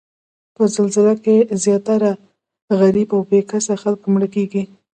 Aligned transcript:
په 0.55 0.63
زلزله 0.75 1.15
کې 1.23 1.35
زیاتره 1.63 2.11
غریب 2.79 3.09
او 3.15 3.21
بې 3.29 3.39
وسه 3.49 3.73
خلک 3.81 4.01
مړه 4.13 4.27
کیږي 4.35 4.63